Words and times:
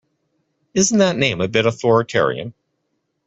Isn’t 0.73 0.97
that 0.97 1.15
name 1.15 1.41
a 1.41 1.47
bit 1.47 1.67
authoritarian? 1.67 2.55